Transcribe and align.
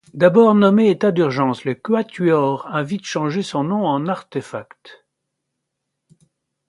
D'abord 0.15 0.55
nommé 0.55 0.89
État 0.89 1.11
d'Urgence, 1.11 1.63
le 1.63 1.75
quatuor 1.75 2.65
a 2.73 2.81
vite 2.81 3.05
changé 3.05 3.43
son 3.43 3.63
nom 3.65 3.85
en 3.85 4.07
Artefact. 4.07 5.05